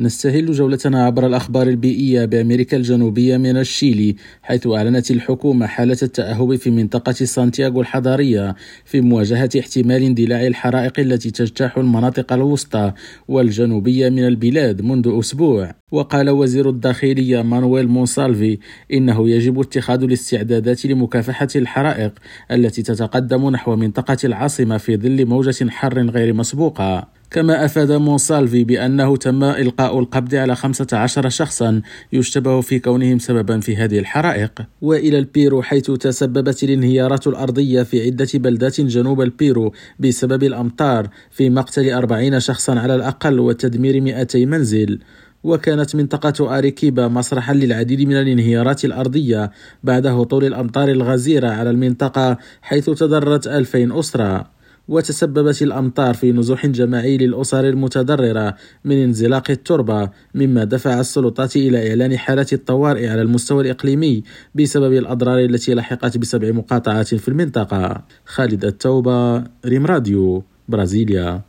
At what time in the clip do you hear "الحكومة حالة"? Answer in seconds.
5.10-5.96